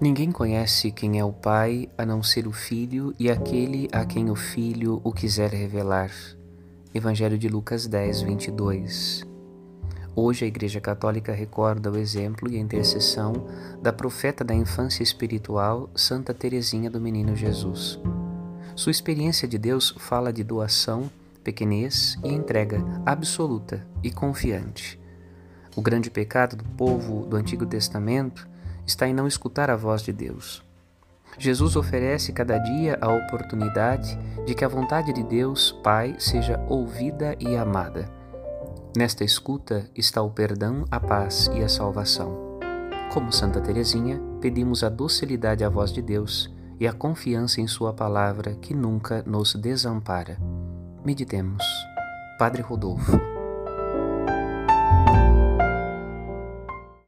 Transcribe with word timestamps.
Ninguém 0.00 0.32
conhece 0.32 0.90
quem 0.90 1.20
é 1.20 1.24
o 1.24 1.32
Pai 1.32 1.88
a 1.96 2.04
não 2.04 2.20
ser 2.20 2.48
o 2.48 2.52
Filho 2.52 3.14
e 3.16 3.30
aquele 3.30 3.88
a 3.92 4.04
quem 4.04 4.28
o 4.28 4.34
Filho 4.34 5.00
o 5.04 5.12
quiser 5.12 5.50
revelar. 5.50 6.10
Evangelho 6.92 7.38
de 7.38 7.48
Lucas 7.48 7.86
10, 7.86 8.22
22. 8.22 9.24
Hoje 10.16 10.44
a 10.44 10.48
Igreja 10.48 10.80
Católica 10.80 11.32
recorda 11.32 11.92
o 11.92 11.96
exemplo 11.96 12.50
e 12.50 12.56
a 12.56 12.60
intercessão 12.60 13.46
da 13.80 13.92
profeta 13.92 14.42
da 14.42 14.52
infância 14.52 15.02
espiritual, 15.02 15.88
Santa 15.94 16.34
Teresinha 16.34 16.90
do 16.90 17.00
Menino 17.00 17.36
Jesus. 17.36 17.98
Sua 18.74 18.90
experiência 18.90 19.46
de 19.46 19.58
Deus 19.58 19.94
fala 19.98 20.32
de 20.32 20.42
doação, 20.42 21.08
pequenez 21.44 22.18
e 22.24 22.32
entrega 22.32 22.84
absoluta 23.06 23.86
e 24.02 24.10
confiante. 24.10 25.00
O 25.76 25.82
grande 25.82 26.10
pecado 26.10 26.56
do 26.56 26.64
povo 26.64 27.26
do 27.26 27.36
Antigo 27.36 27.64
Testamento 27.64 28.53
está 28.86 29.06
em 29.08 29.14
não 29.14 29.26
escutar 29.26 29.70
a 29.70 29.76
voz 29.76 30.02
de 30.02 30.12
Deus. 30.12 30.62
Jesus 31.38 31.74
oferece 31.76 32.32
cada 32.32 32.58
dia 32.58 32.96
a 33.00 33.12
oportunidade 33.12 34.16
de 34.46 34.54
que 34.54 34.64
a 34.64 34.68
vontade 34.68 35.12
de 35.12 35.22
Deus, 35.22 35.72
Pai, 35.82 36.14
seja 36.18 36.64
ouvida 36.68 37.34
e 37.40 37.56
amada. 37.56 38.08
Nesta 38.96 39.24
escuta 39.24 39.90
está 39.96 40.22
o 40.22 40.30
perdão, 40.30 40.84
a 40.90 41.00
paz 41.00 41.50
e 41.54 41.62
a 41.62 41.68
salvação. 41.68 42.58
Como 43.12 43.32
Santa 43.32 43.60
Teresinha, 43.60 44.20
pedimos 44.40 44.84
a 44.84 44.88
docilidade 44.88 45.64
à 45.64 45.68
voz 45.68 45.92
de 45.92 46.00
Deus 46.00 46.52
e 46.78 46.86
a 46.86 46.92
confiança 46.92 47.60
em 47.60 47.66
Sua 47.66 47.92
palavra 47.92 48.54
que 48.54 48.74
nunca 48.74 49.22
nos 49.26 49.54
desampara. 49.54 50.38
Meditemos. 51.04 51.64
Padre 52.38 52.62
Rodolfo. 52.62 53.33